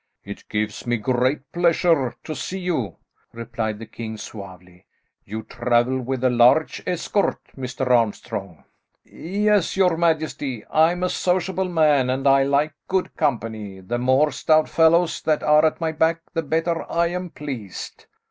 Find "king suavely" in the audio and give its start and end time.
3.85-4.87